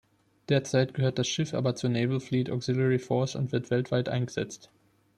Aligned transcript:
Derzeit 0.49 0.95
gehört 0.95 1.19
das 1.19 1.27
Schiff 1.27 1.53
aber 1.53 1.75
zur 1.75 1.91
Naval 1.91 2.19
Fleet 2.19 2.49
Auxiliary 2.49 2.97
Force 2.97 3.35
und 3.35 3.51
wird 3.51 3.69
weltweit 3.69 4.09
eingesetzt. 4.09 4.71